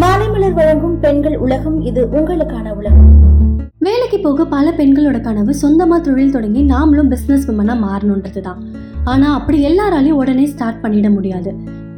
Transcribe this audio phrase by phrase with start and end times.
[0.00, 3.06] மாலைமலர் வழங்கும் பெண்கள் உலகம் இது உங்களுக்கான உலகம்.
[3.78, 8.60] வேலைக்கு போக பல பெண்களோட கனவு சொந்தமாக தொழில் தொடங்கி நாமளும் பிஸ்னஸ் விமனாக மாறணுன்றது தான்
[9.04, 11.50] ஆனால் அப்படி எல்லாராலையும் உடனே ஸ்டார்ட் பண்ணிட முடியாது.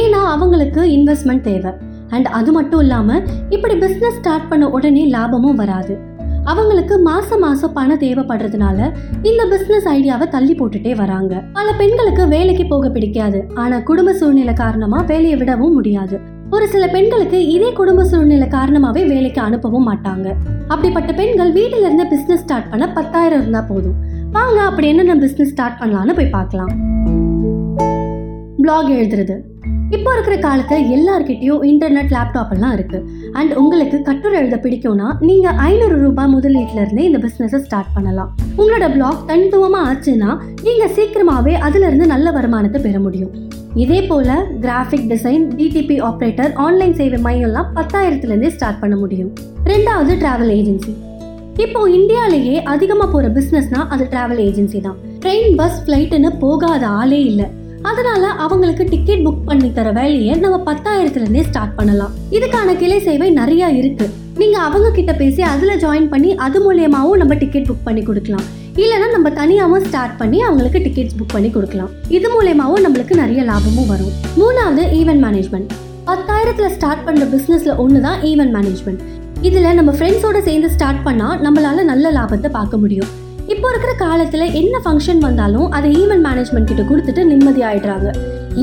[0.00, 1.72] ஏன்னா அவங்களுக்கு இன்வெஸ்ட்மெண்ட் தேவை.
[2.08, 5.96] அண்ட் அது மட்டும் இல்லாமல் இப்படி பிஸ்னஸ் ஸ்டார்ட் பண்ண உடனே லாபமும் வராது.
[6.44, 8.78] அவங்களுக்கு மாசம் மாசம் பணம் தேவைப்படுறதுனால
[9.22, 11.34] இந்த பிசினஸ் ஐடியாவை தள்ளி போட்டுட்டே வராங்க.
[11.52, 13.40] பல பெண்களுக்கு வேலைக்கு போக பிடிக்காது.
[13.54, 16.18] ஆனா குடும்ப சூழ்நிலை காரணமா வேலையை விடவும் முடியாது.
[16.50, 20.34] ஒரு சில பெண்களுக்கு இதே குடும்ப சூழ்நிலை காரணமாகவே வேலைக்கு அனுப்பவும் மாட்டாங்க.
[20.68, 23.94] அப்படிப்பட்ட பெண்கள் வீட்டில இருந்து பிசினஸ் ஸ்டார்ட் பண்ண பத்தாயிரம் இருந்தா போதும்.
[24.32, 26.72] வாங்க அப்படி என்னென்ன பிசினஸ் ஸ்டார்ட் பண்ணலாம்னு போய் பார்க்கலாம்.
[28.56, 29.36] பிளாக் எழுதுறது.
[29.90, 33.08] இப்போ இருக்கிற காலத்துல எல்லார்கிட்டயும் இன்டர்நெட் லேப்டாப் எல்லாம் இருக்கு.
[33.32, 38.34] அண்ட் உங்களுக்கு கட்டுரை எழுத பிடிக்கும்னா நீங்க ஐநூறு ரூபாய் முதலீட்டுல இருந்தே இந்த பிஸ்னஸை ஸ்டார்ட் பண்ணலாம்.
[38.58, 43.49] உங்களோட பிளாக் தனித்துவமா ஆச்சுன்னா நீங்க சீக்கிரமாவே அதுல இருந்து நல்ல வருமானத்தை பெற முடியும்.
[43.74, 49.30] இதே போல graphic design DTP operator online சேவை மையம்லாம் பத்தாயிரத்துலேருந்தே ஸ்டார்ட் பண்ண முடியும்.
[49.64, 50.92] ரெண்டாவது டிராவல் ஏஜென்சி
[51.56, 54.96] இப்போ இந்தியாலேயே அதிகமாக போகிற பிஸ்னஸ்னா அது டிராவல் ஏஜென்சி தான்.
[55.20, 57.46] ட்ரெயின் பஸ் ஃப்ளைட்டுன்னு போகாத ஆளே இல்லை.
[57.82, 62.14] அதனால அவங்களுக்கு டிக்கெட் புக் பண்ணி தர வேலையை நம்ம பத்தாயிரத்துல இருந்தே ஸ்டார்ட் பண்ணலாம்.
[62.30, 64.08] இதுக்கான கிளை சேவை நிறைய இருக்கு.
[64.36, 68.48] நீங்க அவங்க கிட்ட பேசி அதுல ஜாயின் பண்ணி அது மூலியமாவும் நம்ம டிக்கெட் புக் பண்ணி கொடுக்கலாம்.
[68.76, 71.90] இல்லைன்னா நம்ம தனியாகவும் ஸ்டார்ட் பண்ணி அவங்களுக்கு டிக்கெட்ஸ் புக் பண்ணி கொடுக்கலாம்.
[72.16, 74.12] இது மூலயமாவும் நம்மளுக்கு நிறைய லாபமும் வரும்.
[74.40, 75.72] மூணாவது ஈவெண்ட் மேனேஜ்மெண்ட்
[76.10, 79.02] பத்தாயிரத்தில் ஸ்டார்ட் பண்ணுற பிஸ்னஸில் ஒன்று தான் ஈவெண்ட் மேனேஜ்மெண்ட்
[79.48, 83.10] இதில் நம்ம ஃப்ரெண்ட்ஸோடு சேர்ந்து ஸ்டார்ட் பண்ணால் நம்மளால் நல்ல லாபத்தை பார்க்க முடியும்.
[83.52, 87.62] இப்போ இருக்கிற காலத்தில் என்ன ஃபங்க்ஷன் வந்தாலும் அதை ஈவெண்ட் மேனேஜ்மெண்ட் கிட்ட கொடுத்துட்டு நிம்மதி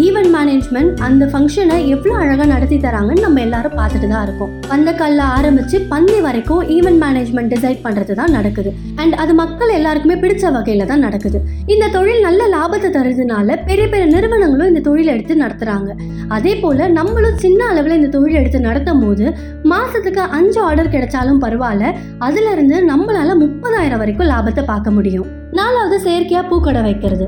[0.04, 4.50] ஈவெண்ட் மேனேஜ்மெண்ட் அந்த ஃபங்க்ஷனை எவ்வளோ அழகாக நடத்தி தராங்கன்னு நம்ம எல்லாரும் பார்த்துட்டு தான் இருக்கோம்.
[4.72, 8.72] பந்தக்கல்ல ஆரம்பிச்சு பந்தி வரைக்கும் ஈவெண்ட் மேனேஜ்மெண்ட் டிசைட் பண்ணுறது தான் நடக்குது.
[9.02, 11.40] அண்ட் அது மக்கள் எல்லாருக்குமே பிடிச்ச வகையில் தான் நடக்குது.
[11.74, 15.90] இந்த தொழில் நல்ல லாபத்தை தருதுனால பெரிய பெரிய நிறுவனங்களும் இந்த தொழில் எடுத்து நடத்துகிறாங்க
[16.38, 19.26] அதே போல் நம்மளும் சின்ன அளவில் இந்த தொழில் எடுத்து நடத்தும் போது
[19.74, 21.94] மாதத்துக்கு அஞ்சு ஆர்டர் கிடைச்சாலும் பரவாயில்ல.
[22.20, 25.28] அதுலேருந்து நம்மளால் நம்மளால முப்பதாயிரம் வரைக்கும் லாபத்தை பார்க்க பார்க்க முடியும்.
[25.58, 27.26] நாலாவது செயற்கையா பூக்கடை வைக்கிறது.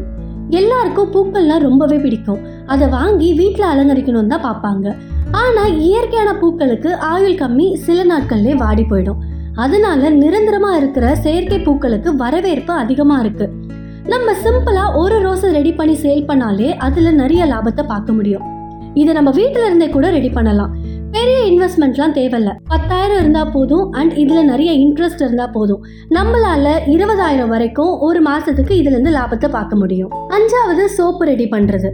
[0.59, 2.41] எல்லாருக்கும் பூக்கள்லாம் ரொம்பவே பிடிக்கும்.
[2.73, 4.87] அதை வாங்கி வீட்டில் அலங்கரிக்கணும்னு தான் பார்ப்பாங்க.
[5.41, 9.19] ஆனால் இயற்கையான பூக்களுக்கு ஆயுள் கம்மி சில நாட்கள்லேயே வாடி போயிடும்.
[9.63, 13.47] அதனால நிரந்தரமா இருக்கிற செயற்கை பூக்களுக்கு வரவேற்பு அதிகமா இருக்கு.
[14.13, 18.45] நம்ம சிம்பிளா ஒரு ரோஸை ரெடி பண்ணி சேல் பண்ணாலே அதுல நிறைய லாபத்தை பார்க்க முடியும்.
[18.93, 20.71] இதை நம்ம வீட்டில இருந்தே கூட ரெடி பண்ணலாம்.
[21.11, 22.51] பெரிய இன்வெஸ்ட்மெண்ட்லாம் தேவையில்ல.
[22.67, 25.83] பத்தாயிரம் இருந்தா போதும் அண்ட் இதுல நிறைய இன்ட்ரெஸ்ட் இருந்தா போதும்.
[26.09, 30.11] நம்மளால இருபதாயிரம் வரைக்கும் ஒரு மாசத்துக்கு இதுல இருந்து லாபத்தை பார்க்க முடியும்.
[30.11, 31.91] அஞ்சாவது சோப்பு ரெடி பண்றது.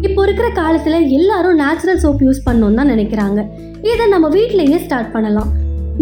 [0.00, 3.46] இப்போ இருக்கிற காலத்துல எல்லாரும் நேச்சுரல் சோப் யூஸ் பண்ணணும்னு தான் நினைக்கிறாங்க.
[3.82, 5.48] இதை நம்ம வீட்டிலேயே ஸ்டார்ட் பண்ணலாம்.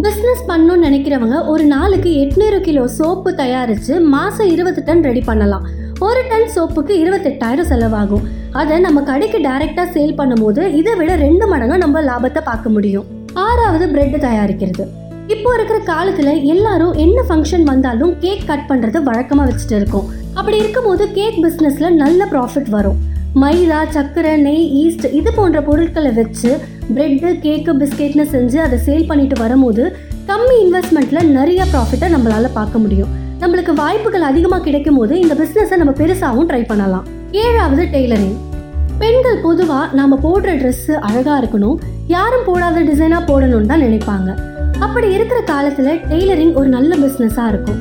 [0.03, 5.67] பிஸ்னஸ் பண்ணணும்னு நினைக்கிறவங்க ஒரு நாளுக்கு எட்நூறு கிலோ சோப்பு தயாரித்து மாதம் இருபது டன் ரெடி பண்ணலாம்.
[6.01, 8.25] ஒரு டன் சோப்புக்கு இருபத்தெட்டாயிரம் செலவாகும்.
[8.61, 13.07] அதை நம்ம கடைக்கு டைரெக்டாக சேல் பண்ணும்போது இதை விட ரெண்டு மடங்கு நம்ம லாபத்தை பார்க்க முடியும்.
[13.45, 14.85] ஆறாவது பிரெட் தயாரிக்கிறது.
[15.35, 20.07] இப்போ இருக்கிற காலத்துல எல்லாரும் என்ன ஃபங்க்ஷன் வந்தாலும் கேக் கட் பண்றது வழக்கமா வச்சுட்டு இருக்கோம்.
[20.39, 23.01] அப்படி இருக்கும்போது கேக் பிஸ்னஸ்ல நல்ல ப்ராஃபிட் வரும்.
[23.43, 26.53] மைதா சர்க்கரை நெய் ஈஸ்ட் இது போன்ற பொருட்களை வச்சு
[26.95, 29.85] பிரெட்டு கேக்கு பிஸ்கெட்னு செஞ்சு அதை சேல் பண்ணிட்டு வரும்போது
[30.31, 33.13] கம்மி இன்வெஸ்ட்மெண்ட்ல நிறைய ப்ராஃபிட்டை நம்மளால பார்க்க முடியும்.
[33.43, 37.07] நம்மளுக்கு வாய்ப்புகள் அதிகமாக கிடைக்கும் போது இந்த பிஸ்னஸை நம்ம பெருசாகவும் ட்ரை பண்ணலாம்.
[37.43, 38.35] ஏழாவது டெய்லரிங்.
[39.01, 44.29] பெண்கள் பொதுவாக நாம் போடுற ட்ரெஸ்ஸு அழகாக இருக்கணும் யாரும் போடாத டிசைனாக போடணும்னு தான் நினைப்பாங்க.
[44.87, 47.81] அப்படி இருக்கிற காலத்தில் டெய்லரிங் ஒரு நல்ல பிஸ்னஸாக இருக்கும்.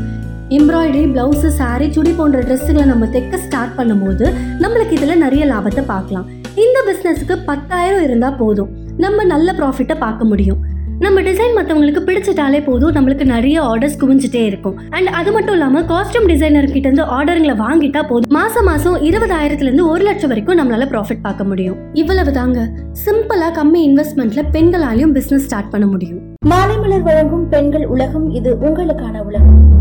[0.58, 4.26] எம்ப்ராய்டரி ப்ளவுஸு சாரீ சுடி போன்ற ட்ரெஸ்ஸுகளை நம்ம தைக்க ஸ்டார்ட் பண்ணும்போது
[4.64, 6.28] நம்மளுக்கு இதில் நிறைய லாபத்தை பார்க்கலாம்.
[6.66, 8.72] இந்த பிஸ்னஸுக்கு பத்தாயிரம் இருந்தால் போதும்.
[9.06, 10.62] நம்ம நல்ல ப்ராஃபிட்டை பார்க்க முடியும்.
[11.00, 14.80] நம்ம டிசைன் மற்றவங்களுக்கு பிடிச்சிட்டாலே போதும் நம்மளுக்கு நிறைய ஆர்டர்ஸ் குவிஞ்சிட்டே இருக்கும்.
[14.90, 18.32] அண்ட் அது மட்டும் இல்லாமல் காஸ்டியூம் டிசைனர் கிட்ட இருந்து ஆர்டருங்களை வாங்கிட்டா போதும்.
[18.32, 21.78] மாசம் மாசம் இருபதாயிரத்துல இருந்து ஒரு லட்சம் வரைக்கும் நம்மளால ப்ராஃபிட் பார்க்க முடியும்.
[21.94, 22.70] இவ்வளவு தாங்க
[23.06, 26.36] சிம்பிளா கம்மி இன்வெஸ்ட்மெண்ட்ல பெண்களாலையும் பிசினஸ் ஸ்டார்ட் பண்ண முடியும்.
[26.46, 29.73] மாலை மலர் வழங்கும் பெண்கள் உலகம் இது உங்களுக்கான உலகம்.